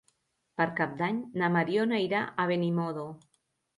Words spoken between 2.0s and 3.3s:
irà a Benimodo.